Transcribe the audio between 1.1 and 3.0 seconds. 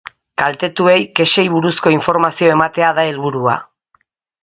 kexei buruzko informazio ematea